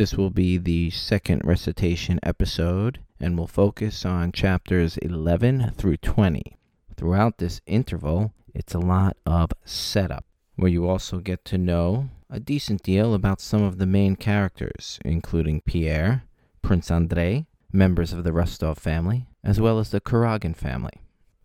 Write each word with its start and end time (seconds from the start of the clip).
This 0.00 0.16
will 0.16 0.30
be 0.30 0.56
the 0.56 0.88
second 0.88 1.42
recitation 1.44 2.20
episode 2.22 3.00
and 3.20 3.36
will 3.36 3.46
focus 3.46 4.06
on 4.06 4.32
chapters 4.32 4.96
11 4.96 5.72
through 5.76 5.98
20. 5.98 6.56
Throughout 6.96 7.36
this 7.36 7.60
interval, 7.66 8.32
it's 8.54 8.72
a 8.72 8.78
lot 8.78 9.18
of 9.26 9.50
setup, 9.66 10.24
where 10.56 10.70
you 10.70 10.88
also 10.88 11.18
get 11.18 11.44
to 11.44 11.58
know 11.58 12.08
a 12.30 12.40
decent 12.40 12.82
deal 12.82 13.12
about 13.12 13.42
some 13.42 13.62
of 13.62 13.76
the 13.76 13.84
main 13.84 14.16
characters, 14.16 14.98
including 15.04 15.60
Pierre, 15.60 16.24
Prince 16.62 16.90
Andrei, 16.90 17.44
members 17.70 18.14
of 18.14 18.24
the 18.24 18.32
Rostov 18.32 18.78
family, 18.78 19.26
as 19.44 19.60
well 19.60 19.78
as 19.78 19.90
the 19.90 20.00
Kuragin 20.00 20.56
family. 20.56 20.94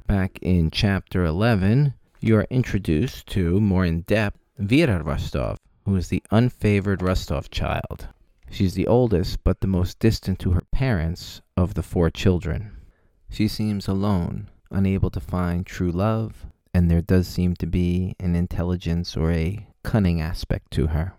Back 0.07 0.39
in 0.41 0.71
chapter 0.71 1.25
11, 1.25 1.93
you 2.21 2.37
are 2.37 2.47
introduced 2.49 3.27
to, 3.31 3.59
more 3.59 3.83
in 3.83 4.03
depth, 4.03 4.39
Vera 4.57 5.03
Rostov, 5.03 5.59
who 5.83 5.97
is 5.97 6.07
the 6.07 6.23
unfavored 6.31 7.01
Rostov 7.01 7.49
child. 7.49 8.07
She's 8.49 8.73
the 8.73 8.87
oldest, 8.87 9.43
but 9.43 9.61
the 9.61 9.67
most 9.67 9.99
distant 9.99 10.39
to 10.39 10.51
her 10.51 10.61
parents 10.71 11.41
of 11.57 11.73
the 11.73 11.83
four 11.83 12.09
children. 12.09 12.71
She 13.29 13.47
seems 13.47 13.87
alone, 13.87 14.49
unable 14.71 15.09
to 15.09 15.19
find 15.19 15.65
true 15.65 15.91
love, 15.91 16.45
and 16.73 16.89
there 16.89 17.01
does 17.01 17.27
seem 17.27 17.55
to 17.55 17.65
be 17.65 18.15
an 18.19 18.35
intelligence 18.35 19.17
or 19.17 19.31
a 19.31 19.67
cunning 19.83 20.21
aspect 20.21 20.71
to 20.71 20.87
her. 20.87 21.13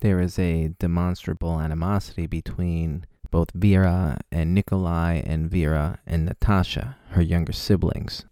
There 0.00 0.20
is 0.20 0.38
a 0.38 0.74
demonstrable 0.78 1.60
animosity 1.60 2.26
between 2.26 3.06
both 3.30 3.52
Vera 3.54 4.18
and 4.30 4.54
Nikolai 4.54 5.22
and 5.24 5.50
Vera 5.50 6.00
and 6.06 6.26
Natasha, 6.26 6.96
her 7.10 7.22
younger 7.22 7.52
siblings. 7.52 8.26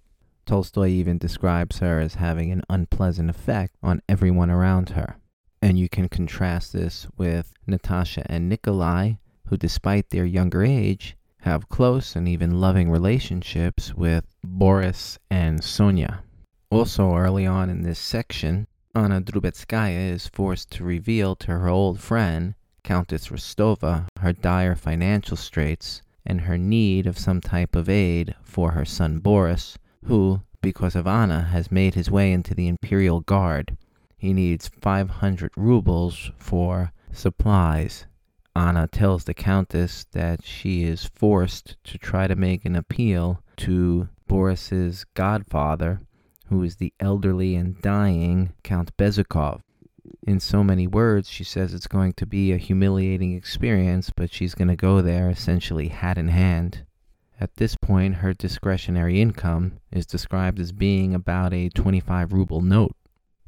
Tolstoy 0.47 0.89
even 0.89 1.19
describes 1.19 1.79
her 1.79 2.01
as 2.01 2.17
having 2.17 2.51
an 2.51 2.63
unpleasant 2.69 3.31
effect 3.31 3.77
on 3.83 4.03
everyone 4.09 4.51
around 4.51 4.91
her. 4.91 5.17
And 5.63 5.79
you 5.79 5.89
can 5.89 6.09
contrast 6.09 6.73
this 6.73 7.07
with 7.17 7.53
Natasha 7.67 8.25
and 8.27 8.49
Nikolai, 8.49 9.15
who, 9.47 9.57
despite 9.57 10.11
their 10.11 10.25
younger 10.25 10.65
age, 10.65 11.17
have 11.43 11.69
close 11.69 12.17
and 12.17 12.29
even 12.29 12.61
loving 12.61 12.91
relationships 12.91 13.95
with 13.95 14.25
Boris 14.45 15.19
and 15.31 15.63
Sonia. 15.63 16.23
Also, 16.71 17.15
early 17.15 17.47
on 17.47 17.69
in 17.69 17.83
this 17.83 17.99
section, 17.99 18.67
Anna 18.95 19.21
Drubetskaya 19.21 20.13
is 20.13 20.29
forced 20.29 20.71
to 20.73 20.85
reveal 20.85 21.37
to 21.37 21.49
her 21.49 21.69
old 21.69 22.01
friend, 22.01 22.55
Countess 22.83 23.29
Rostova, 23.29 24.07
her 24.19 24.33
dire 24.33 24.75
financial 24.75 25.37
straits 25.37 26.03
and 26.25 26.43
her 26.43 26.59
need 26.59 27.07
of 27.07 27.19
some 27.19 27.41
type 27.41 27.75
of 27.75 27.89
aid 27.89 28.35
for 28.43 28.73
her 28.73 28.85
son 28.85 29.19
Boris, 29.19 29.79
who, 30.05 30.41
because 30.61 30.95
of 30.95 31.07
Anna, 31.07 31.43
has 31.43 31.71
made 31.73 31.95
his 31.95 32.11
way 32.11 32.33
into 32.33 32.55
the 32.55 32.69
Imperial 32.69 33.21
Guard. 33.21 33.77
He 34.21 34.35
needs 34.35 34.69
500 34.69 35.51
rubles 35.57 36.31
for 36.37 36.93
supplies. 37.11 38.05
Anna 38.55 38.87
tells 38.87 39.25
the 39.25 39.33
Countess 39.33 40.05
that 40.13 40.45
she 40.45 40.85
is 40.85 41.07
forced 41.07 41.77
to 41.85 41.97
try 41.97 42.27
to 42.27 42.37
make 42.37 42.67
an 42.67 42.77
appeal 42.77 43.43
to 43.57 44.11
Boris's 44.29 45.07
godfather 45.15 46.03
who 46.49 46.63
is 46.63 46.77
the 46.77 46.93
elderly 47.01 47.57
and 47.57 47.81
dying 47.81 48.53
Count 48.63 48.95
Bezukhov. 48.99 49.63
In 50.27 50.39
so 50.39 50.63
many 50.63 50.87
words, 50.87 51.31
she 51.31 51.43
says 51.43 51.73
it's 51.73 51.87
going 51.87 52.13
to 52.13 52.27
be 52.27 52.53
a 52.53 52.59
humiliating 52.59 53.35
experience, 53.35 54.11
but 54.15 54.31
she's 54.31 54.55
going 54.55 54.69
to 54.69 54.77
go 54.77 55.01
there 55.01 55.31
essentially 55.31 55.89
hat 55.89 56.19
in 56.19 56.29
hand. 56.29 56.85
At 57.41 57.55
this 57.55 57.75
point, 57.75 58.17
her 58.17 58.35
discretionary 58.35 59.23
income 59.23 59.79
is 59.91 60.05
described 60.05 60.61
as 60.61 60.73
being 60.73 61.15
about 61.15 61.55
a 61.55 61.71
25 61.71 62.35
ruble 62.35 62.61
note. 62.61 62.95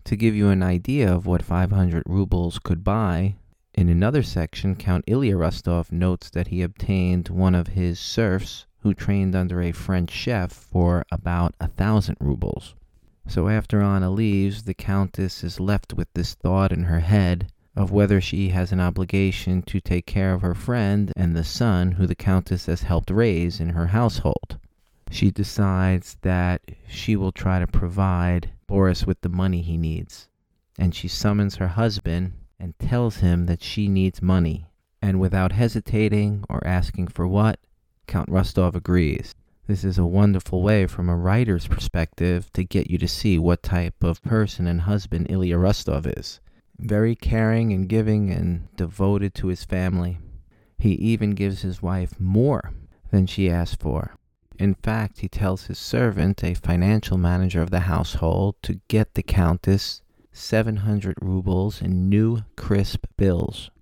To 0.05 0.17
give 0.17 0.35
you 0.35 0.49
an 0.49 0.63
idea 0.63 1.13
of 1.13 1.27
what 1.27 1.43
500 1.43 2.03
rubles 2.07 2.59
could 2.59 2.83
buy, 2.83 3.37
in 3.75 3.89
another 3.89 4.23
section, 4.23 4.75
Count 4.75 5.05
Ilya 5.07 5.37
Rostov 5.37 5.91
notes 5.91 6.29
that 6.31 6.49
he 6.49 6.61
obtained 6.61 7.29
one 7.29 7.55
of 7.55 7.69
his 7.69 7.99
serfs 7.99 8.67
who 8.81 8.93
trained 8.93 9.35
under 9.35 9.63
a 9.63 9.73
French 9.73 10.11
chef 10.11 10.53
for 10.53 11.05
about 11.11 11.55
a 11.61 11.69
thousand 11.69 12.17
rubles. 12.21 12.75
So 13.29 13.49
after 13.49 13.81
Anna 13.81 14.11
leaves, 14.11 14.65
the 14.65 14.75
Countess 14.75 15.45
is 15.45 15.61
left 15.61 15.95
with 15.95 16.13
this 16.13 16.35
thought 16.35 16.73
in 16.73 16.85
her 16.85 17.01
head 17.01 17.51
of 17.75 17.93
whether 17.93 18.21
she 18.21 18.51
has 18.51 18.73
an 18.73 18.81
obligation 18.81 19.63
to 19.63 19.81
take 19.81 20.05
care 20.05 20.35
of 20.35 20.43
her 20.43 20.55
friend 20.55 21.13
and 21.17 21.35
the 21.35 21.45
son 21.45 21.93
who 21.93 22.07
the 22.07 22.15
Countess 22.15 22.67
has 22.67 22.83
helped 22.83 23.11
raise 23.11 23.61
in 23.61 23.71
her 23.71 23.87
household. 23.87 24.59
She 25.11 25.31
decides 25.31 26.17
that 26.23 26.61
she 26.89 27.17
will 27.17 27.33
try 27.33 27.59
to 27.59 27.67
provide 27.67 28.51
Boris 28.73 29.07
with 29.07 29.21
the 29.21 29.29
money 29.29 29.61
he 29.61 29.77
needs, 29.77 30.29
and 30.79 30.95
she 30.95 31.07
summons 31.07 31.57
her 31.57 31.69
husband 31.69 32.33
and 32.59 32.79
tells 32.79 33.17
him 33.17 33.45
that 33.45 33.63
she 33.63 33.87
needs 33.87 34.23
money. 34.23 34.65
And 35.03 35.21
without 35.21 35.53
hesitating 35.53 36.47
or 36.49 36.67
asking 36.67 37.09
for 37.09 37.29
what, 37.29 37.61
Count 38.07 38.31
Rostov 38.31 38.75
agrees. 38.75 39.35
This 39.67 39.85
is 39.85 39.99
a 39.99 40.07
wonderful 40.07 40.63
way 40.63 40.87
from 40.87 41.11
a 41.11 41.17
writer's 41.19 41.67
perspective 41.67 42.51
to 42.55 42.65
get 42.65 42.91
you 42.91 42.97
to 42.97 43.07
see 43.07 43.39
what 43.39 43.63
type 43.63 44.03
of 44.03 44.23
person 44.23 44.67
and 44.67 44.81
husband 44.81 45.27
Ilya 45.29 45.59
Rostov 45.59 46.07
is. 46.07 46.41
Very 46.79 47.15
caring 47.15 47.75
and 47.75 47.87
giving 47.87 48.31
and 48.31 48.75
devoted 48.77 49.35
to 49.35 49.49
his 49.49 49.67
family. 49.67 50.19
He 50.79 50.93
even 50.93 51.33
gives 51.33 51.61
his 51.61 51.83
wife 51.83 52.19
more 52.19 52.73
than 53.11 53.27
she 53.27 53.51
asked 53.51 53.81
for. 53.83 54.15
In 54.63 54.77
fact, 54.77 55.19
he 55.19 55.29
tells 55.29 55.65
his 55.67 55.81
servant, 55.81 56.45
a 56.45 56.55
financial 56.55 57.19
manager 57.19 57.63
of 57.63 57.71
the 57.71 57.81
household, 57.81 58.55
to 58.63 58.81
get 58.87 59.15
the 59.15 59.23
Countess 59.25 60.03
700 60.31 61.17
rubles 61.21 61.83
in 61.83 62.09
new 62.09 62.45
crisp 62.57 63.07
bills. 63.17 63.73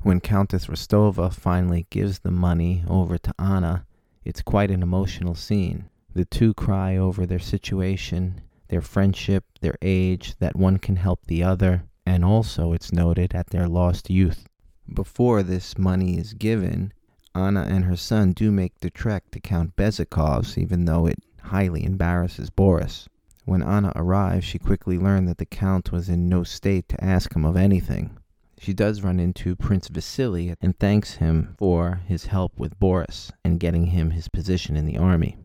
When 0.00 0.20
Countess 0.20 0.68
Rostova 0.68 1.30
finally 1.34 1.86
gives 1.90 2.20
the 2.20 2.30
money 2.30 2.82
over 2.88 3.18
to 3.18 3.34
Anna, 3.38 3.84
it's 4.24 4.40
quite 4.40 4.70
an 4.70 4.82
emotional 4.82 5.34
scene. 5.34 5.90
The 6.14 6.24
two 6.24 6.54
cry 6.54 6.96
over 6.96 7.26
their 7.26 7.38
situation, 7.38 8.40
their 8.68 8.80
friendship, 8.80 9.44
their 9.60 9.76
age, 9.82 10.36
that 10.38 10.56
one 10.56 10.78
can 10.78 10.96
help 10.96 11.26
the 11.26 11.42
other, 11.42 11.84
and 12.06 12.24
also, 12.24 12.72
it's 12.72 12.90
noted, 12.90 13.34
at 13.34 13.50
their 13.50 13.68
lost 13.68 14.08
youth. 14.08 14.48
Before 14.94 15.42
this 15.42 15.76
money 15.76 16.16
is 16.16 16.32
given, 16.32 16.94
Anna 17.34 17.62
and 17.62 17.84
her 17.84 17.96
son 17.96 18.32
do 18.32 18.52
make 18.52 18.80
the 18.80 18.90
trek 18.90 19.30
to 19.30 19.40
Count 19.40 19.74
Bezukhov's, 19.76 20.58
even 20.58 20.84
though 20.84 21.06
it 21.06 21.18
highly 21.40 21.84
embarrasses 21.84 22.50
Boris. 22.50 23.08
When 23.44 23.62
Anna 23.62 23.92
arrives, 23.96 24.44
she 24.44 24.58
quickly 24.58 24.98
learned 24.98 25.26
that 25.28 25.38
the 25.38 25.46
Count 25.46 25.90
was 25.90 26.08
in 26.08 26.28
no 26.28 26.44
state 26.44 26.88
to 26.90 27.04
ask 27.04 27.34
him 27.34 27.44
of 27.44 27.56
anything. 27.56 28.18
She 28.58 28.72
does 28.72 29.02
run 29.02 29.18
into 29.18 29.56
Prince 29.56 29.88
Vasily 29.88 30.54
and 30.60 30.78
thanks 30.78 31.14
him 31.14 31.56
for 31.58 32.02
his 32.06 32.26
help 32.26 32.56
with 32.58 32.78
Boris 32.78 33.32
and 33.44 33.58
getting 33.58 33.86
him 33.86 34.10
his 34.10 34.28
position 34.28 34.76
in 34.76 34.86
the 34.86 34.98
army. 34.98 35.36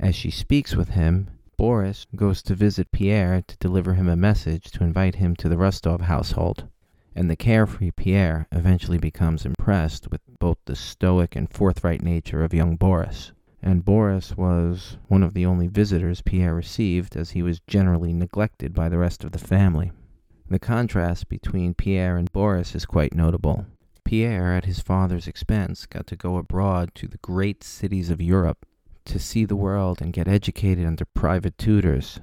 As 0.00 0.14
she 0.14 0.30
speaks 0.30 0.74
with 0.74 0.90
him, 0.90 1.28
Boris 1.58 2.06
goes 2.16 2.40
to 2.42 2.54
visit 2.54 2.90
Pierre 2.90 3.42
to 3.46 3.56
deliver 3.58 3.94
him 3.94 4.08
a 4.08 4.16
message 4.16 4.70
to 4.70 4.84
invite 4.84 5.16
him 5.16 5.36
to 5.36 5.48
the 5.48 5.58
Rostov 5.58 6.00
household. 6.00 6.66
And 7.14 7.28
the 7.28 7.36
carefree 7.36 7.90
Pierre 7.90 8.46
eventually 8.50 8.98
becomes 8.98 9.44
impressed 9.44 10.10
with 10.10 10.20
both 10.38 10.58
the 10.64 10.74
stoic 10.74 11.36
and 11.36 11.52
forthright 11.52 12.02
nature 12.02 12.42
of 12.42 12.54
young 12.54 12.76
Boris. 12.76 13.32
And 13.62 13.84
Boris 13.84 14.36
was 14.36 14.96
one 15.08 15.22
of 15.22 15.34
the 15.34 15.46
only 15.46 15.68
visitors 15.68 16.22
Pierre 16.22 16.54
received, 16.54 17.16
as 17.16 17.30
he 17.30 17.42
was 17.42 17.60
generally 17.60 18.12
neglected 18.12 18.74
by 18.74 18.88
the 18.88 18.98
rest 18.98 19.24
of 19.24 19.32
the 19.32 19.38
family. 19.38 19.92
The 20.48 20.58
contrast 20.58 21.28
between 21.28 21.74
Pierre 21.74 22.16
and 22.16 22.32
Boris 22.32 22.74
is 22.74 22.84
quite 22.84 23.14
notable. 23.14 23.66
Pierre, 24.04 24.52
at 24.54 24.64
his 24.64 24.80
father's 24.80 25.28
expense, 25.28 25.86
got 25.86 26.06
to 26.08 26.16
go 26.16 26.36
abroad 26.36 26.94
to 26.96 27.06
the 27.06 27.18
great 27.18 27.62
cities 27.62 28.10
of 28.10 28.20
Europe 28.20 28.66
to 29.04 29.18
see 29.18 29.44
the 29.44 29.56
world 29.56 30.02
and 30.02 30.12
get 30.12 30.28
educated 30.28 30.84
under 30.84 31.04
private 31.04 31.56
tutors, 31.56 32.20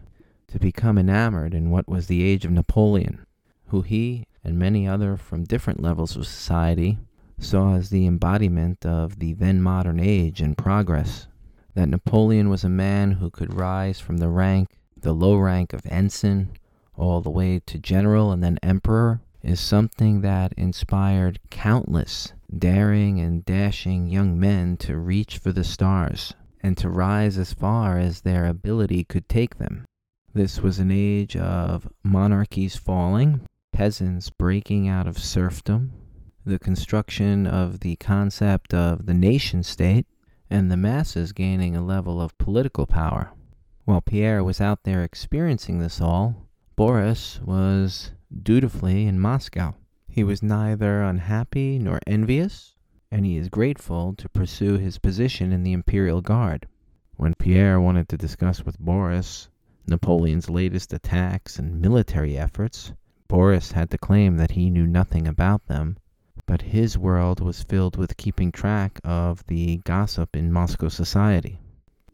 to 0.48 0.60
become 0.60 0.98
enamored 0.98 1.54
in 1.54 1.70
what 1.72 1.88
was 1.88 2.08
the 2.08 2.24
age 2.24 2.46
of 2.46 2.52
Napoleon, 2.52 3.26
who 3.68 3.82
he 3.82 4.28
and 4.44 4.58
many 4.58 4.88
other 4.88 5.18
from 5.18 5.44
different 5.44 5.82
levels 5.82 6.16
of 6.16 6.26
society 6.26 6.98
saw 7.38 7.76
as 7.76 7.90
the 7.90 8.06
embodiment 8.06 8.86
of 8.86 9.20
the 9.20 9.34
then 9.34 9.62
modern 9.62 10.00
age 10.00 10.42
and 10.42 10.58
progress. 10.58 11.28
That 11.74 11.90
Napoleon 11.90 12.50
was 12.50 12.64
a 12.64 12.70
man 12.70 13.14
who 13.14 13.30
could 13.30 13.54
rise 13.54 14.00
from 14.00 14.18
the 14.18 14.30
rank, 14.30 14.78
the 15.00 15.14
low 15.14 15.38
rank 15.38 15.74
of 15.74 15.86
ensign, 15.86 16.52
all 16.96 17.22
the 17.22 17.30
way 17.30 17.60
to 17.66 17.78
general 17.78 18.32
and 18.32 18.44
then 18.44 18.60
emperor 18.62 19.22
is 19.42 19.60
something 19.60 20.22
that 20.22 20.54
inspired 20.58 21.40
countless 21.50 22.34
daring 22.58 23.20
and 23.20 23.46
dashing 23.46 24.08
young 24.08 24.40
men 24.40 24.76
to 24.76 24.98
reach 24.98 25.38
for 25.38 25.52
the 25.52 25.64
stars 25.64 26.34
and 26.62 26.78
to 26.78 26.90
rise 26.90 27.38
as 27.38 27.54
far 27.54 27.98
as 27.98 28.22
their 28.22 28.46
ability 28.46 29.04
could 29.04 29.30
take 29.30 29.58
them. 29.58 29.86
This 30.34 30.60
was 30.60 30.80
an 30.80 30.92
age 30.92 31.36
of 31.38 31.88
monarchies 32.04 32.76
falling, 32.76 33.42
peasants 33.80 34.30
breaking 34.30 34.90
out 34.90 35.08
of 35.08 35.18
serfdom, 35.18 35.94
the 36.46 36.60
construction 36.60 37.48
of 37.48 37.80
the 37.80 37.96
concept 37.96 38.74
of 38.74 39.06
the 39.06 39.14
nation 39.14 39.64
state, 39.64 40.06
and 40.50 40.70
the 40.70 40.76
masses 40.76 41.32
gaining 41.32 41.78
a 41.78 41.82
level 41.82 42.20
of 42.20 42.38
political 42.38 42.86
power. 42.86 43.32
While 43.86 44.02
Pierre 44.02 44.44
was 44.44 44.60
out 44.60 44.84
there 44.84 45.02
experiencing 45.02 45.80
this 45.80 46.02
all, 46.02 46.50
Boris 46.76 47.40
was 47.42 48.12
dutifully 48.44 49.06
in 49.08 49.18
Moscow. 49.18 49.76
He 50.10 50.26
was 50.26 50.44
neither 50.44 51.02
unhappy 51.02 51.80
nor 51.80 52.02
envious, 52.06 52.76
and 53.10 53.26
he 53.26 53.38
is 53.38 53.48
grateful 53.48 54.14
to 54.16 54.28
pursue 54.28 54.78
his 54.78 55.00
position 55.00 55.54
in 55.54 55.64
the 55.64 55.72
Imperial 55.72 56.20
Guard. 56.20 56.68
When 57.16 57.34
Pierre 57.34 57.80
wanted 57.80 58.10
to 58.10 58.18
discuss 58.18 58.66
with 58.66 58.78
Boris 58.78 59.48
Napoleon's 59.88 60.50
latest 60.50 60.92
attacks 60.92 61.58
and 61.58 61.80
military 61.80 62.38
efforts, 62.38 62.92
Boris 63.30 63.74
had 63.74 63.92
to 63.92 63.98
claim 63.98 64.38
that 64.38 64.52
he 64.52 64.72
knew 64.72 64.88
nothing 64.88 65.28
about 65.28 65.68
them, 65.68 65.98
but 66.48 66.64
his 66.64 66.98
world 66.98 67.40
was 67.40 67.62
filled 67.62 67.96
with 67.96 68.18
keeping 68.18 68.52
track 68.52 69.00
of 69.04 69.46
the 69.46 69.78
gossip 69.86 70.36
in 70.36 70.52
Moscow 70.52 70.90
society. 70.90 71.60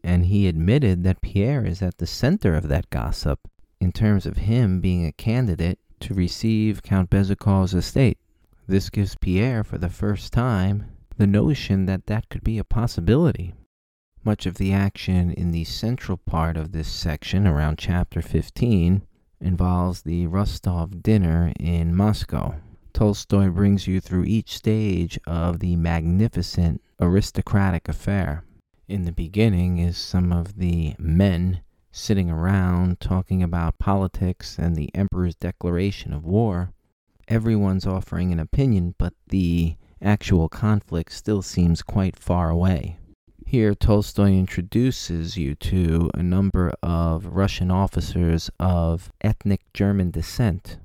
And 0.04 0.26
he 0.26 0.46
admitted 0.46 1.04
that 1.04 1.22
Pierre 1.22 1.64
is 1.64 1.80
at 1.80 1.96
the 1.96 2.06
center 2.06 2.54
of 2.54 2.68
that 2.68 2.90
gossip 2.90 3.40
in 3.80 3.92
terms 3.92 4.26
of 4.26 4.36
him 4.36 4.80
being 4.80 5.06
a 5.06 5.12
candidate 5.12 5.78
to 6.00 6.12
receive 6.12 6.82
Count 6.82 7.08
Bezúkhov's 7.08 7.72
estate. 7.72 8.18
This 8.66 8.90
gives 8.90 9.16
Pierre, 9.16 9.64
for 9.64 9.78
the 9.78 9.88
first 9.88 10.34
time, 10.34 10.84
the 11.16 11.26
notion 11.26 11.86
that 11.86 12.06
that 12.06 12.28
could 12.28 12.44
be 12.44 12.58
a 12.58 12.64
possibility. 12.64 13.54
Much 14.22 14.44
of 14.44 14.56
the 14.56 14.72
action 14.72 15.30
in 15.30 15.50
the 15.50 15.64
central 15.64 16.18
part 16.18 16.58
of 16.58 16.72
this 16.72 16.88
section, 16.88 17.46
around 17.46 17.78
chapter 17.78 18.20
15, 18.20 19.00
involves 19.40 20.02
the 20.02 20.26
Rostov 20.26 21.02
dinner 21.02 21.52
in 21.58 21.94
Moscow. 21.94 22.54
Tolstoy 22.92 23.48
brings 23.50 23.86
you 23.86 24.00
through 24.00 24.24
each 24.24 24.56
stage 24.56 25.18
of 25.26 25.58
the 25.60 25.76
magnificent 25.76 26.80
aristocratic 27.00 27.88
affair. 27.88 28.44
In 28.88 29.04
the 29.04 29.12
beginning 29.12 29.78
is 29.78 29.98
some 29.98 30.32
of 30.32 30.56
the 30.56 30.94
men 30.98 31.60
sitting 31.90 32.30
around 32.30 33.00
talking 33.00 33.42
about 33.42 33.78
politics 33.78 34.58
and 34.58 34.76
the 34.76 34.94
emperor's 34.94 35.34
declaration 35.34 36.12
of 36.12 36.24
war. 36.24 36.72
Everyone's 37.28 37.86
offering 37.86 38.32
an 38.32 38.38
opinion, 38.38 38.94
but 38.98 39.14
the 39.28 39.76
actual 40.00 40.48
conflict 40.48 41.12
still 41.12 41.42
seems 41.42 41.82
quite 41.82 42.16
far 42.16 42.50
away. 42.50 42.98
Here, 43.48 43.76
Tolstoy 43.76 44.32
introduces 44.32 45.36
you 45.36 45.54
to 45.54 46.10
a 46.14 46.22
number 46.22 46.72
of 46.82 47.26
Russian 47.26 47.70
officers 47.70 48.50
of 48.58 49.12
ethnic 49.20 49.60
German 49.72 50.10
descent. 50.10 50.78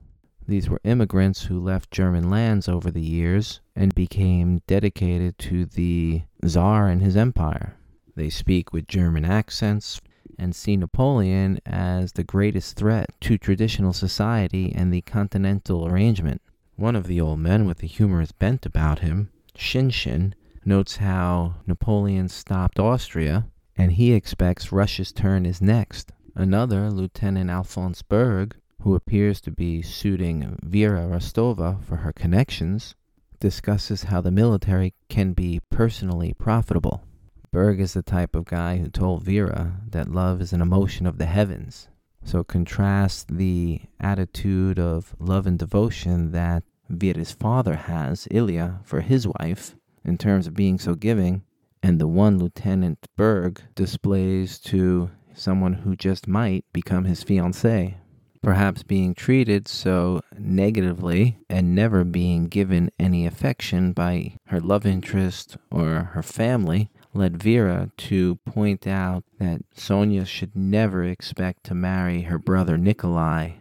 These 0.48 0.70
were 0.70 0.80
immigrants 0.84 1.46
who 1.46 1.60
left 1.60 1.90
German 1.90 2.30
lands 2.30 2.70
over 2.70 2.92
the 2.92 3.02
years 3.02 3.62
and 3.76 3.96
became 3.96 4.62
dedicated 4.68 5.40
to 5.40 5.66
the 5.66 6.22
Tsar 6.46 6.88
and 6.88 7.02
his 7.02 7.18
empire. 7.18 7.78
They 8.16 8.30
speak 8.30 8.72
with 8.72 8.88
German 8.88 9.26
accents 9.26 10.00
and 10.38 10.56
see 10.56 10.78
Napoleon 10.78 11.60
as 11.66 12.12
the 12.12 12.24
greatest 12.24 12.76
threat 12.76 13.10
to 13.22 13.40
traditional 13.40 13.92
society 13.92 14.72
and 14.72 14.94
the 14.94 15.02
continental 15.02 15.88
arrangement. 15.88 16.44
One 16.76 16.96
of 16.96 17.08
the 17.08 17.20
old 17.20 17.40
men 17.40 17.66
with 17.66 17.82
a 17.82 17.88
humorous 17.88 18.32
bent 18.32 18.68
about 18.68 19.00
him, 19.00 19.32
Shinshin, 19.58 20.36
notes 20.66 20.98
how 20.98 21.56
Napoleon 21.66 22.30
stopped 22.30 22.80
Austria 22.80 23.48
and 23.78 23.94
he 23.94 24.14
expects 24.14 24.72
Russia's 24.72 25.12
turn 25.12 25.46
is 25.46 25.62
next. 25.62 26.12
Another, 26.36 26.90
Lieutenant 26.90 27.50
Alphonse 27.50 28.02
Berg, 28.02 28.56
who 28.82 28.96
appears 28.96 29.42
to 29.42 29.52
be 29.52 29.82
suiting 29.82 30.58
Vera 30.64 31.02
Rostova 31.08 31.84
for 31.84 31.98
her 31.98 32.14
connections, 32.14 32.96
discusses 33.40 34.04
how 34.04 34.22
the 34.22 34.32
military 34.32 34.94
can 35.10 35.34
be 35.34 35.60
personally 35.70 36.34
profitable. 36.34 37.04
Berg 37.52 37.82
is 37.82 37.94
the 37.94 38.04
type 38.04 38.36
of 38.36 38.46
guy 38.46 38.78
who 38.78 38.88
told 38.88 39.24
Vera 39.24 39.82
that 39.90 40.12
love 40.12 40.42
is 40.42 40.54
an 40.54 40.62
emotion 40.62 41.06
of 41.06 41.18
the 41.18 41.26
heavens. 41.26 41.90
So 42.24 42.44
contrast 42.44 43.36
the 43.36 43.82
attitude 44.00 44.80
of 44.80 45.16
love 45.20 45.48
and 45.48 45.58
devotion 45.58 46.32
that 46.32 46.64
Vera's 46.88 47.32
father 47.32 47.76
has, 47.76 48.28
Ilya, 48.30 48.82
for 48.84 49.02
his 49.02 49.28
wife, 49.28 49.76
in 50.04 50.18
terms 50.18 50.48
of 50.48 50.54
being 50.54 50.80
so 50.80 50.96
giving, 50.96 51.44
and 51.84 52.00
the 52.00 52.08
one 52.08 52.38
Lieutenant 52.38 53.08
Berg 53.16 53.62
displays 53.76 54.60
to 54.60 55.12
someone 55.34 55.74
who 55.74 55.96
just 55.96 56.28
might 56.28 56.66
become 56.74 57.06
his 57.06 57.24
fiancée. 57.24 57.96
Perhaps 58.42 58.82
being 58.84 59.14
treated 59.14 59.68
so 59.68 60.22
negatively 60.38 61.38
and 61.48 61.76
never 61.76 62.04
being 62.04 62.48
given 62.48 62.90
any 63.00 63.28
affection 63.28 63.94
by 63.94 64.36
her 64.48 64.60
love 64.60 64.86
interest 64.86 65.58
or 65.70 66.10
her 66.14 66.24
family 66.24 66.90
led 67.14 67.42
Vera 67.42 67.92
to 67.98 68.36
point 68.38 68.88
out 68.88 69.24
that 69.38 69.62
Sonia 69.76 70.26
should 70.26 70.56
never 70.56 71.04
expect 71.04 71.64
to 71.66 71.76
marry 71.76 72.24
her 72.24 72.40
brother 72.40 72.78
Nikolai, 72.78 73.52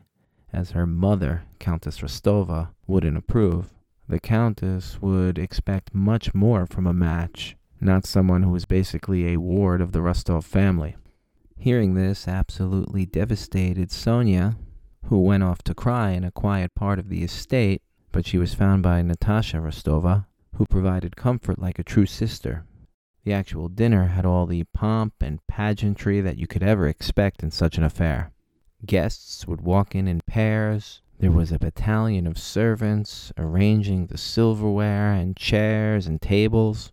as 0.52 0.70
her 0.70 0.86
mother, 0.86 1.42
Countess 1.58 1.98
Rostova, 1.98 2.70
wouldn't 2.86 3.18
approve 3.18 3.70
the 4.10 4.18
Countess 4.18 5.00
would 5.00 5.38
expect 5.38 5.94
much 5.94 6.34
more 6.34 6.66
from 6.66 6.84
a 6.84 6.92
match, 6.92 7.56
not 7.80 8.04
someone 8.04 8.42
who 8.42 8.50
was 8.50 8.64
basically 8.64 9.28
a 9.28 9.40
ward 9.40 9.80
of 9.80 9.92
the 9.92 10.02
Rostov 10.02 10.44
family. 10.44 10.96
Hearing 11.56 11.94
this 11.94 12.26
absolutely 12.26 13.06
devastated 13.06 13.92
Sonia, 13.92 14.56
who 15.06 15.20
went 15.20 15.44
off 15.44 15.62
to 15.62 15.74
cry 15.74 16.10
in 16.10 16.24
a 16.24 16.32
quiet 16.32 16.74
part 16.74 16.98
of 16.98 17.08
the 17.08 17.22
estate, 17.22 17.82
but 18.10 18.26
she 18.26 18.36
was 18.36 18.52
found 18.52 18.82
by 18.82 19.00
Natasha 19.00 19.58
Rostova, 19.58 20.26
who 20.56 20.66
provided 20.66 21.14
comfort 21.16 21.60
like 21.60 21.78
a 21.78 21.84
true 21.84 22.06
sister. 22.06 22.64
The 23.24 23.32
actual 23.32 23.68
dinner 23.68 24.06
had 24.06 24.26
all 24.26 24.46
the 24.46 24.64
pomp 24.74 25.14
and 25.20 25.46
pageantry 25.46 26.20
that 26.20 26.36
you 26.36 26.48
could 26.48 26.64
ever 26.64 26.88
expect 26.88 27.44
in 27.44 27.52
such 27.52 27.78
an 27.78 27.84
affair. 27.84 28.32
Guests 28.84 29.46
would 29.46 29.60
walk 29.60 29.94
in 29.94 30.08
in 30.08 30.20
pairs, 30.26 31.00
there 31.20 31.30
was 31.30 31.52
a 31.52 31.58
battalion 31.58 32.26
of 32.26 32.38
servants 32.38 33.30
arranging 33.36 34.06
the 34.06 34.16
silverware 34.16 35.12
and 35.12 35.36
chairs 35.36 36.06
and 36.06 36.22
tables. 36.22 36.92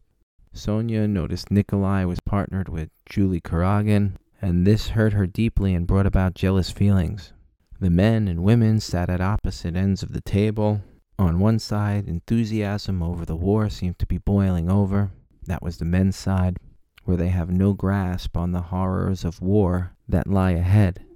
Sonia 0.52 1.08
noticed 1.08 1.50
Nikolai 1.50 2.04
was 2.04 2.20
partnered 2.20 2.68
with 2.68 2.90
Julie 3.06 3.40
Kuragin, 3.40 4.18
and 4.42 4.68
this 4.68 4.90
hurt 4.90 5.14
her 5.14 5.28
deeply 5.28 5.74
and 5.74 5.88
brought 5.88 6.06
about 6.06 6.36
jealous 6.36 6.72
feelings. 6.72 7.32
The 7.80 7.90
men 7.90 8.28
and 8.28 8.44
women 8.44 8.82
sat 8.82 9.10
at 9.10 9.22
opposite 9.22 9.78
ends 9.78 10.04
of 10.04 10.12
the 10.12 10.22
table. 10.22 10.82
On 11.18 11.40
one 11.40 11.58
side, 11.58 12.10
enthusiasm 12.10 13.02
over 13.02 13.26
the 13.26 13.36
war 13.38 13.70
seemed 13.70 13.98
to 14.00 14.06
be 14.06 14.18
boiling 14.18 14.70
over. 14.70 15.12
That 15.46 15.64
was 15.64 15.78
the 15.78 15.86
men's 15.86 16.18
side, 16.18 16.58
where 17.06 17.16
they 17.16 17.30
have 17.30 17.50
no 17.50 17.72
grasp 17.74 18.36
on 18.36 18.52
the 18.52 18.62
horrors 18.62 19.24
of 19.24 19.42
war 19.42 19.96
that 20.10 20.28
lie 20.28 20.52
ahead. 20.52 21.07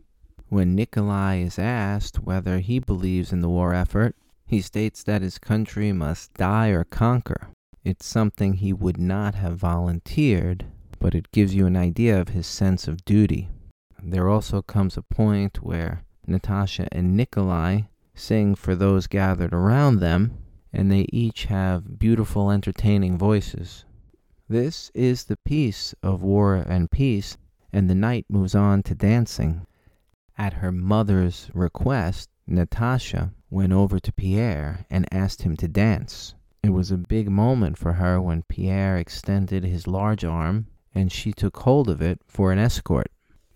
When 0.51 0.75
Nikolai 0.75 1.37
is 1.37 1.57
asked 1.57 2.23
whether 2.23 2.59
he 2.59 2.79
believes 2.79 3.31
in 3.31 3.39
the 3.39 3.47
war 3.47 3.73
effort, 3.73 4.17
he 4.45 4.59
states 4.59 5.01
that 5.03 5.21
his 5.21 5.39
country 5.39 5.93
must 5.93 6.33
die 6.33 6.67
or 6.71 6.83
conquer. 6.83 7.47
It's 7.85 8.05
something 8.05 8.55
he 8.55 8.73
would 8.73 8.97
not 8.97 9.35
have 9.35 9.57
volunteered, 9.57 10.65
but 10.99 11.15
it 11.15 11.31
gives 11.31 11.55
you 11.55 11.67
an 11.67 11.77
idea 11.77 12.19
of 12.19 12.27
his 12.27 12.47
sense 12.47 12.89
of 12.89 13.05
duty. 13.05 13.47
There 14.03 14.27
also 14.27 14.61
comes 14.61 14.97
a 14.97 15.03
point 15.03 15.63
where 15.63 16.03
Natasha 16.27 16.89
and 16.91 17.15
Nikolai 17.15 17.83
sing 18.13 18.53
for 18.55 18.75
those 18.75 19.07
gathered 19.07 19.53
around 19.53 20.01
them, 20.01 20.37
and 20.73 20.91
they 20.91 21.07
each 21.13 21.45
have 21.45 21.97
beautiful, 21.97 22.51
entertaining 22.51 23.17
voices. 23.17 23.85
This 24.49 24.91
is 24.93 25.23
the 25.23 25.37
piece 25.45 25.95
of 26.03 26.23
War 26.23 26.55
and 26.55 26.91
Peace, 26.91 27.37
and 27.71 27.89
the 27.89 27.95
night 27.95 28.25
moves 28.27 28.53
on 28.53 28.83
to 28.83 28.93
dancing. 28.93 29.65
At 30.37 30.53
her 30.53 30.71
mother's 30.71 31.49
request, 31.53 32.29
Natasha 32.47 33.33
went 33.49 33.73
over 33.73 33.99
to 33.99 34.13
Pierre 34.13 34.85
and 34.89 35.05
asked 35.11 35.41
him 35.43 35.55
to 35.57 35.67
dance. 35.67 36.35
It 36.63 36.69
was 36.69 36.91
a 36.91 36.97
big 36.97 37.29
moment 37.29 37.77
for 37.77 37.93
her 37.93 38.21
when 38.21 38.43
Pierre 38.43 38.97
extended 38.97 39.63
his 39.63 39.87
large 39.87 40.23
arm 40.23 40.67
and 40.93 41.11
she 41.11 41.33
took 41.33 41.57
hold 41.57 41.89
of 41.89 42.01
it 42.01 42.21
for 42.27 42.51
an 42.51 42.59
escort. 42.59 43.11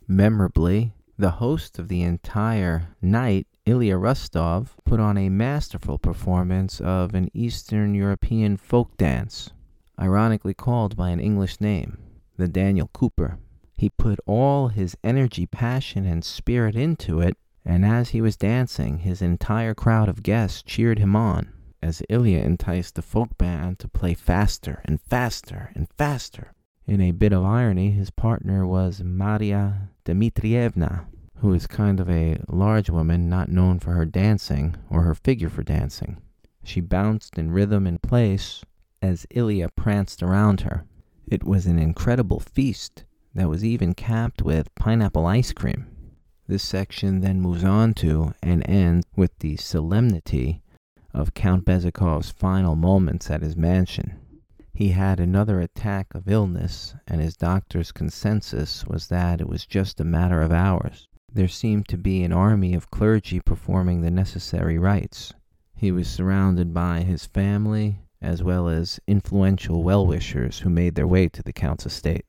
Memorably, 0.07 0.93
the 1.17 1.31
host 1.31 1.79
of 1.79 1.87
the 1.87 2.01
entire 2.01 2.89
night, 3.01 3.47
Ilya 3.65 3.97
Rostov, 3.97 4.75
put 4.83 4.99
on 4.99 5.17
a 5.17 5.29
masterful 5.29 5.97
performance 5.97 6.81
of 6.81 7.15
an 7.15 7.29
Eastern 7.33 7.95
European 7.95 8.57
folk 8.57 8.97
dance, 8.97 9.51
ironically 9.99 10.53
called 10.53 10.95
by 10.95 11.09
an 11.09 11.19
English 11.19 11.61
name, 11.61 11.97
the 12.37 12.47
Daniel 12.47 12.89
Cooper. 12.93 13.37
He 13.77 13.89
put 13.89 14.19
all 14.25 14.69
his 14.69 14.95
energy, 15.03 15.45
passion, 15.45 16.05
and 16.05 16.23
spirit 16.23 16.75
into 16.75 17.19
it, 17.19 17.37
and 17.65 17.85
as 17.85 18.09
he 18.09 18.21
was 18.21 18.37
dancing, 18.37 18.99
his 18.99 19.21
entire 19.21 19.73
crowd 19.73 20.07
of 20.07 20.23
guests 20.23 20.63
cheered 20.63 20.99
him 20.99 21.15
on, 21.15 21.51
as 21.81 22.01
Ilya 22.09 22.39
enticed 22.39 22.95
the 22.95 23.01
folk 23.01 23.37
band 23.37 23.79
to 23.79 23.87
play 23.87 24.13
faster 24.13 24.81
and 24.85 25.01
faster 25.01 25.71
and 25.75 25.89
faster. 25.97 26.53
In 26.87 27.01
a 27.01 27.11
bit 27.11 27.33
of 27.33 27.43
irony, 27.43 27.91
his 27.91 28.11
partner 28.11 28.65
was 28.65 29.03
Maria 29.03 29.89
Dmitrievna, 30.05 31.07
who 31.37 31.53
is 31.53 31.67
kind 31.67 31.99
of 31.99 32.09
a 32.09 32.37
large 32.47 32.89
woman 32.89 33.27
not 33.27 33.49
known 33.49 33.79
for 33.79 33.93
her 33.93 34.05
dancing 34.05 34.75
or 34.89 35.01
her 35.01 35.15
figure 35.15 35.49
for 35.49 35.63
dancing. 35.63 36.21
She 36.63 36.79
bounced 36.79 37.37
in 37.37 37.51
rhythm 37.51 37.85
and 37.87 38.01
place 38.01 38.63
as 39.01 39.27
Ilya 39.31 39.69
pranced 39.75 40.23
around 40.23 40.61
her. 40.61 40.85
It 41.27 41.43
was 41.43 41.65
an 41.65 41.77
incredible 41.77 42.39
feast, 42.39 43.03
that 43.35 43.49
was 43.49 43.63
even 43.63 43.93
capped 43.93 44.41
with 44.41 44.73
pineapple 44.75 45.25
ice 45.25 45.51
cream. 45.51 45.85
This 46.47 46.63
section 46.63 47.19
then 47.21 47.41
moves 47.41 47.63
on 47.63 47.93
to 47.95 48.33
and 48.41 48.67
ends 48.67 49.05
with 49.15 49.37
the 49.39 49.57
solemnity 49.57 50.61
of 51.13 51.33
Count 51.33 51.65
Bezukhov's 51.65 52.29
final 52.29 52.75
moments 52.75 53.29
at 53.29 53.41
his 53.41 53.57
mansion. 53.57 54.19
He 54.73 54.89
had 54.89 55.19
another 55.19 55.59
attack 55.59 56.13
of 56.13 56.29
illness, 56.29 56.95
and 57.07 57.19
his 57.19 57.35
doctor's 57.35 57.91
consensus 57.91 58.85
was 58.85 59.07
that 59.07 59.41
it 59.41 59.47
was 59.47 59.65
just 59.65 59.99
a 59.99 60.05
matter 60.05 60.41
of 60.41 60.51
hours. 60.51 61.07
There 61.33 61.47
seemed 61.47 61.87
to 61.89 61.97
be 61.97 62.23
an 62.23 62.31
army 62.31 62.73
of 62.73 62.91
clergy 62.91 63.39
performing 63.39 64.01
the 64.01 64.11
necessary 64.11 64.77
rites. 64.77 65.33
He 65.73 65.91
was 65.91 66.07
surrounded 66.07 66.73
by 66.73 67.01
his 67.01 67.25
family, 67.25 67.99
as 68.21 68.43
well 68.43 68.69
as 68.69 68.99
influential 69.07 69.83
well 69.83 70.05
wishers 70.05 70.59
who 70.59 70.69
made 70.69 70.95
their 70.95 71.07
way 71.07 71.27
to 71.29 71.43
the 71.43 71.53
Count's 71.53 71.85
estate. 71.85 72.25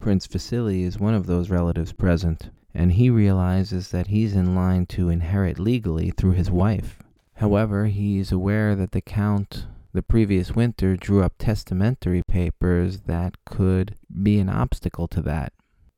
Prince 0.00 0.26
Vasily 0.26 0.82
is 0.82 0.98
one 0.98 1.12
of 1.12 1.26
those 1.26 1.50
relatives 1.50 1.92
present, 1.92 2.48
and 2.72 2.92
he 2.92 3.10
realizes 3.10 3.90
that 3.90 4.06
he's 4.06 4.34
in 4.34 4.54
line 4.54 4.86
to 4.86 5.10
inherit 5.10 5.58
legally 5.58 6.10
through 6.10 6.32
his 6.32 6.50
wife. 6.50 6.98
However, 7.34 7.84
he 7.84 8.18
is 8.18 8.32
aware 8.32 8.74
that 8.74 8.92
the 8.92 9.02
Count 9.02 9.66
the 9.92 10.02
previous 10.02 10.54
winter 10.54 10.96
drew 10.96 11.22
up 11.22 11.34
testamentary 11.36 12.22
papers 12.22 13.00
that 13.02 13.36
could 13.44 13.96
be 14.22 14.38
an 14.38 14.48
obstacle 14.48 15.06
to 15.08 15.20
that. 15.20 15.52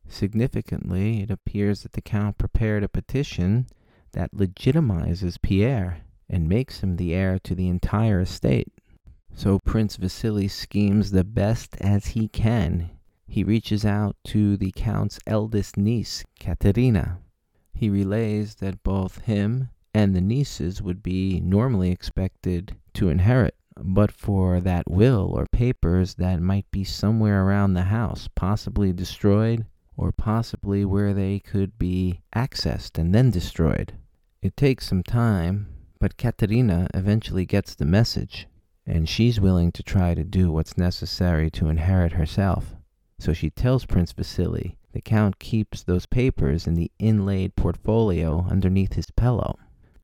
Significantly, 0.08 1.22
it 1.22 1.30
appears 1.30 1.82
that 1.82 1.92
the 1.92 2.00
Count 2.00 2.38
prepared 2.38 2.82
a 2.82 2.88
petition 2.88 3.66
that 4.12 4.34
legitimizes 4.34 5.40
Pierre 5.40 6.00
and 6.28 6.48
makes 6.48 6.80
him 6.80 6.96
the 6.96 7.14
heir 7.14 7.38
to 7.40 7.54
the 7.54 7.68
entire 7.68 8.20
estate. 8.20 8.72
So 9.34 9.58
Prince 9.58 9.96
Vasily 9.96 10.48
schemes 10.48 11.12
the 11.12 11.24
best 11.24 11.76
as 11.80 12.08
he 12.08 12.26
can. 12.26 12.90
He 13.32 13.44
reaches 13.44 13.86
out 13.86 14.14
to 14.24 14.58
the 14.58 14.72
Count's 14.72 15.18
eldest 15.26 15.78
niece, 15.78 16.22
Katerina. 16.38 17.16
He 17.72 17.88
relays 17.88 18.56
that 18.56 18.82
both 18.82 19.22
him 19.22 19.70
and 19.94 20.14
the 20.14 20.20
nieces 20.20 20.82
would 20.82 21.02
be 21.02 21.40
normally 21.40 21.90
expected 21.90 22.76
to 22.92 23.08
inherit 23.08 23.54
but 23.78 24.12
for 24.12 24.60
that 24.60 24.90
will 24.90 25.32
or 25.34 25.46
papers 25.46 26.16
that 26.16 26.42
might 26.42 26.70
be 26.70 26.84
somewhere 26.84 27.46
around 27.46 27.72
the 27.72 27.84
house, 27.84 28.28
possibly 28.34 28.92
destroyed, 28.92 29.64
or 29.96 30.12
possibly 30.12 30.84
where 30.84 31.14
they 31.14 31.38
could 31.38 31.78
be 31.78 32.20
accessed 32.36 32.98
and 32.98 33.14
then 33.14 33.30
destroyed. 33.30 33.94
It 34.42 34.58
takes 34.58 34.86
some 34.86 35.02
time, 35.02 35.68
but 35.98 36.18
Katerina 36.18 36.86
eventually 36.92 37.46
gets 37.46 37.74
the 37.74 37.86
message, 37.86 38.46
and 38.84 39.08
she's 39.08 39.40
willing 39.40 39.72
to 39.72 39.82
try 39.82 40.14
to 40.14 40.22
do 40.22 40.52
what's 40.52 40.76
necessary 40.76 41.50
to 41.52 41.70
inherit 41.70 42.12
herself. 42.12 42.74
So 43.22 43.32
she 43.32 43.50
tells 43.50 43.86
Prince 43.86 44.10
Vasily 44.10 44.76
the 44.90 45.00
Count 45.00 45.38
keeps 45.38 45.84
those 45.84 46.06
papers 46.06 46.66
in 46.66 46.74
the 46.74 46.90
inlaid 46.98 47.54
portfolio 47.54 48.44
underneath 48.50 48.94
his 48.94 49.12
pillow. 49.12 49.60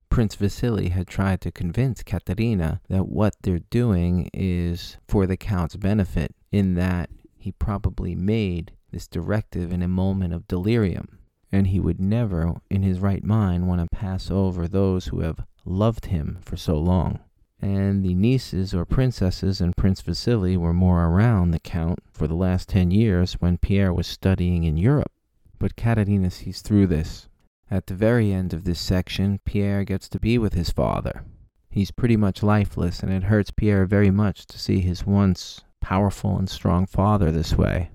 Prince 0.09 0.37
Vasily 0.37 0.91
had 0.91 1.09
tried 1.09 1.41
to 1.41 1.51
convince 1.51 2.05
Katerina 2.05 2.81
that 2.89 3.09
what 3.09 3.35
they're 3.43 3.59
doing 3.71 4.31
is 4.33 4.99
for 5.09 5.27
the 5.27 5.37
Count's 5.37 5.75
benefit, 5.75 6.33
in 6.53 6.75
that 6.75 7.11
he 7.37 7.51
probably 7.51 8.15
made 8.15 8.71
this 8.93 9.09
directive 9.09 9.73
in 9.73 9.83
a 9.83 9.89
moment 9.89 10.33
of 10.33 10.47
delirium, 10.47 11.19
and 11.51 11.67
he 11.67 11.81
would 11.81 12.01
never, 12.01 12.55
in 12.71 12.85
his 12.85 13.01
right 13.01 13.25
mind, 13.25 13.67
want 13.67 13.81
to 13.81 13.97
pass 13.97 14.31
over 14.31 14.69
those 14.69 15.07
who 15.07 15.23
have 15.23 15.45
loved 15.65 16.07
him 16.07 16.39
for 16.41 16.57
so 16.57 16.79
long. 16.79 17.19
And 17.61 18.05
the 18.05 18.15
nieces 18.15 18.75
or 18.75 18.85
princesses 18.85 19.61
and 19.61 19.77
Prince 19.77 20.01
Vasily 20.01 20.57
were 20.57 20.75
more 20.75 21.07
around 21.07 21.51
the 21.51 21.61
Count 21.61 22.01
for 22.13 22.27
the 22.27 22.35
last 22.35 22.69
ten 22.69 22.91
years 22.91 23.35
when 23.35 23.59
Pierre 23.59 23.93
was 23.93 24.07
studying 24.07 24.65
in 24.65 24.77
Europe. 24.77 25.13
But 25.59 25.77
Katerina 25.77 26.31
sees 26.31 26.63
through 26.63 26.87
this 26.87 27.29
at 27.71 27.87
the 27.87 27.95
very 27.95 28.33
end 28.33 28.55
of 28.55 28.65
this 28.65 28.81
section, 28.81 29.41
Pierre 29.45 29.85
gets 29.85 30.09
to 30.09 30.19
be 30.19 30.39
with 30.39 30.55
his 30.55 30.71
father. 30.71 31.25
He's 31.71 31.91
pretty 31.91 32.17
much 32.17 32.43
lifeless, 32.43 33.01
and 33.01 33.13
it 33.13 33.25
hurts 33.25 33.51
Pierre 33.51 33.85
very 33.85 34.11
much 34.11 34.47
to 34.47 34.59
see 34.59 34.81
his 34.81 35.05
once 35.05 35.61
powerful 35.81 36.39
and 36.39 36.49
strong 36.49 36.87
father 36.87 37.31
this 37.31 37.57
way. 37.57 37.91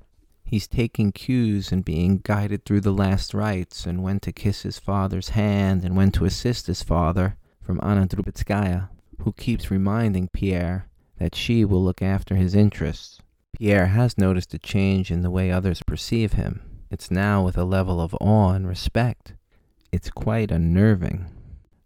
He's 0.46 0.68
taking 0.68 1.12
cues 1.12 1.72
and 1.72 1.84
being 1.84 2.20
guided 2.20 2.66
through 2.66 2.82
the 2.82 2.94
last 2.94 3.34
rites 3.34 3.88
and 3.88 4.04
when 4.04 4.20
to 4.20 4.32
kiss 4.32 4.62
his 4.62 4.78
father's 4.78 5.30
hand 5.30 5.84
and 5.84 5.98
when 5.98 6.12
to 6.12 6.26
assist 6.26 6.68
his 6.68 6.84
father 6.84 7.36
from 7.60 7.80
Anna 7.82 8.06
Drubetskaya, 8.06 8.90
who 9.20 9.34
keeps 9.34 9.72
reminding 9.72 10.30
Pierre 10.30 10.88
that 11.20 11.36
she 11.36 11.64
will 11.64 11.84
look 11.84 12.02
after 12.02 12.36
his 12.36 12.56
interests. 12.56 13.22
Pierre 13.54 13.88
has 13.88 14.18
noticed 14.18 14.54
a 14.54 14.60
change 14.60 15.12
in 15.12 15.22
the 15.22 15.32
way 15.32 15.52
others 15.52 15.84
perceive 15.84 16.34
him. 16.34 16.62
It's 16.90 17.12
now 17.12 17.44
with 17.44 17.58
a 17.58 17.64
level 17.64 18.02
of 18.02 18.16
awe 18.20 18.52
and 18.52 18.68
respect. 18.68 19.34
It's 19.92 20.10
quite 20.10 20.52
unnerving. 20.52 21.28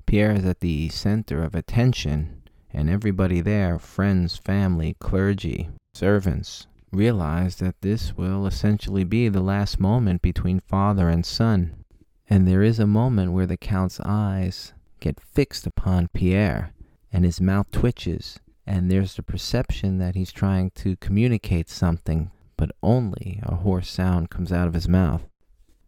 Pierre 0.06 0.32
is 0.32 0.46
at 0.46 0.62
the 0.62 0.90
center 0.90 1.44
of 1.44 1.54
attention, 1.54 2.42
and 2.74 2.90
everybody 2.90 3.42
there 3.42 3.78
friends, 3.80 4.38
family, 4.38 4.96
clergy, 5.00 5.70
servants 5.94 6.68
realize 6.92 7.58
that 7.58 7.82
this 7.82 8.16
will 8.16 8.48
essentially 8.48 9.04
be 9.04 9.28
the 9.28 9.42
last 9.42 9.80
moment 9.80 10.22
between 10.22 10.62
father 10.62 11.10
and 11.10 11.26
son. 11.26 11.84
And 12.30 12.48
there 12.48 12.64
is 12.64 12.80
a 12.80 12.88
moment 12.88 13.34
where 13.34 13.46
the 13.46 13.58
Count's 13.58 14.00
eyes 14.06 14.74
get 15.00 15.20
fixed 15.20 15.68
upon 15.68 16.08
Pierre, 16.14 16.74
and 17.12 17.26
his 17.26 17.42
mouth 17.42 17.72
twitches, 17.72 18.40
and 18.66 18.92
there's 18.92 19.16
the 19.16 19.24
perception 19.24 19.98
that 19.98 20.16
he's 20.16 20.32
trying 20.32 20.72
to 20.72 20.96
communicate 20.98 21.70
something, 21.70 22.32
but 22.58 22.72
only 22.84 23.40
a 23.44 23.56
hoarse 23.56 23.90
sound 23.90 24.30
comes 24.30 24.52
out 24.52 24.68
of 24.68 24.74
his 24.74 24.88
mouth. 24.90 25.24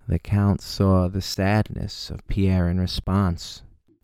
The 0.07 0.19
Count 0.19 0.61
saw 0.61 1.07
the 1.07 1.21
sadness 1.21 2.09
of 2.09 2.27
Pierre 2.27 2.69
in 2.69 2.79
response, 2.79 3.63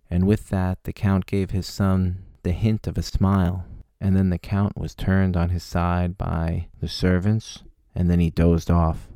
and 0.09 0.27
with 0.27 0.49
that 0.49 0.83
the 0.83 0.93
Count 0.93 1.25
gave 1.25 1.51
his 1.51 1.65
son 1.65 2.23
the 2.43 2.51
hint 2.51 2.85
of 2.85 2.97
a 2.97 3.01
smile, 3.01 3.65
and 3.99 4.15
then 4.15 4.29
the 4.29 4.37
Count 4.37 4.77
was 4.77 4.93
turned 4.93 5.35
on 5.35 5.49
his 5.49 5.63
side 5.63 6.17
by 6.17 6.67
the 6.79 6.87
servants, 6.87 7.63
and 7.95 8.09
then 8.09 8.19
he 8.19 8.29
dozed 8.29 8.69
off. 8.69 9.07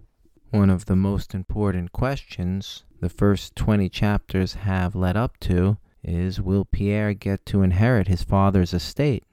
One 0.51 0.71
of 0.71 0.85
the 0.85 0.95
most 0.95 1.35
important 1.35 1.91
questions 1.91 2.85
the 3.01 3.09
first 3.09 3.55
20 3.55 3.87
chapters 3.89 4.53
have 4.55 4.95
led 4.95 5.15
up 5.15 5.39
to 5.41 5.77
is 6.03 6.39
Will 6.41 6.65
Pierre 6.65 7.13
get 7.13 7.45
to 7.47 7.61
inherit 7.61 8.07
his 8.07 8.23
father's 8.23 8.73
estate? 8.73 9.23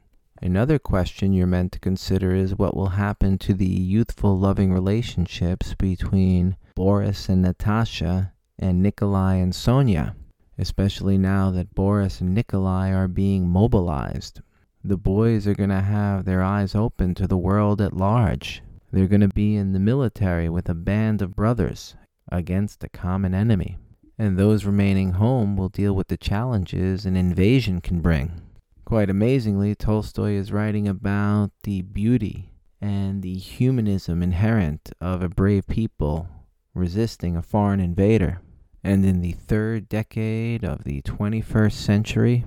Another 0.42 0.78
question 0.78 1.32
you're 1.32 1.46
meant 1.46 1.72
to 1.72 1.78
consider 1.78 2.34
is 2.34 2.58
what 2.58 2.76
will 2.76 2.90
happen 2.90 3.38
to 3.38 3.54
the 3.54 3.66
youthful 3.66 4.38
loving 4.38 4.72
relationships 4.72 5.74
between 5.74 6.56
Boris 6.74 7.28
and 7.28 7.40
Natasha 7.40 8.32
and 8.58 8.82
Nikolai 8.82 9.36
and 9.36 9.54
Sonia, 9.54 10.14
especially 10.58 11.16
now 11.16 11.50
that 11.50 11.74
Boris 11.74 12.20
and 12.20 12.34
Nikolai 12.34 12.92
are 12.92 13.08
being 13.08 13.48
mobilized. 13.48 14.40
The 14.84 14.98
boys 14.98 15.46
are 15.46 15.54
going 15.54 15.70
to 15.70 15.80
have 15.80 16.24
their 16.24 16.42
eyes 16.42 16.74
open 16.74 17.14
to 17.14 17.26
the 17.26 17.38
world 17.38 17.80
at 17.80 17.96
large. 17.96 18.62
They're 18.92 19.08
going 19.08 19.22
to 19.22 19.28
be 19.28 19.56
in 19.56 19.72
the 19.72 19.80
military 19.80 20.48
with 20.48 20.68
a 20.68 20.74
band 20.74 21.22
of 21.22 21.34
brothers 21.34 21.96
against 22.30 22.84
a 22.84 22.88
common 22.88 23.34
enemy. 23.34 23.78
And 24.18 24.38
those 24.38 24.64
remaining 24.64 25.12
home 25.12 25.56
will 25.56 25.68
deal 25.68 25.94
with 25.94 26.08
the 26.08 26.16
challenges 26.16 27.04
an 27.04 27.16
invasion 27.16 27.80
can 27.80 28.00
bring. 28.00 28.40
Quite 28.84 29.10
amazingly, 29.10 29.74
Tolstoy 29.74 30.32
is 30.32 30.52
writing 30.52 30.88
about 30.88 31.50
the 31.64 31.82
beauty 31.82 32.52
and 32.80 33.22
the 33.22 33.36
humanism 33.36 34.22
inherent 34.22 34.90
of 35.00 35.22
a 35.22 35.28
brave 35.28 35.66
people 35.66 36.28
resisting 36.74 37.36
a 37.36 37.42
foreign 37.42 37.80
invader. 37.80 38.40
And 38.84 39.04
in 39.04 39.20
the 39.20 39.32
third 39.32 39.88
decade 39.88 40.64
of 40.64 40.84
the 40.84 41.02
21st 41.02 41.72
century, 41.72 42.44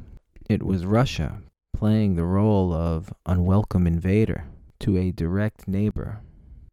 it 0.49 0.63
was 0.63 0.85
Russia 0.85 1.41
playing 1.75 2.15
the 2.15 2.25
role 2.25 2.73
of 2.73 3.13
unwelcome 3.25 3.85
invader 3.85 4.45
to 4.79 4.97
a 4.97 5.11
direct 5.11 5.67
neighbor. 5.67 6.21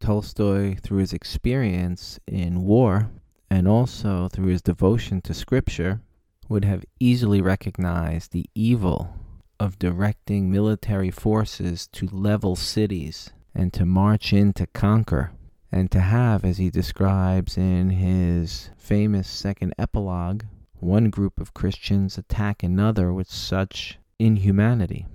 Tolstoy, 0.00 0.76
through 0.76 0.98
his 0.98 1.12
experience 1.12 2.18
in 2.26 2.62
war 2.62 3.10
and 3.50 3.68
also 3.68 4.28
through 4.28 4.46
his 4.46 4.62
devotion 4.62 5.20
to 5.22 5.34
scripture, 5.34 6.00
would 6.48 6.64
have 6.64 6.84
easily 7.00 7.40
recognized 7.40 8.32
the 8.32 8.48
evil 8.54 9.14
of 9.58 9.78
directing 9.78 10.50
military 10.50 11.10
forces 11.10 11.86
to 11.88 12.06
level 12.08 12.54
cities 12.56 13.32
and 13.54 13.72
to 13.72 13.86
march 13.86 14.32
in 14.32 14.52
to 14.52 14.66
conquer, 14.68 15.32
and 15.72 15.90
to 15.90 16.00
have, 16.00 16.44
as 16.44 16.58
he 16.58 16.70
describes 16.70 17.56
in 17.56 17.90
his 17.90 18.70
famous 18.76 19.28
second 19.28 19.74
epilogue, 19.78 20.44
one 20.74 21.08
group 21.08 21.40
of 21.40 21.54
Christians 21.54 22.18
attack 22.18 22.62
another 22.62 23.12
with 23.12 23.30
such 23.30 23.98
inhumanity. 24.18 25.06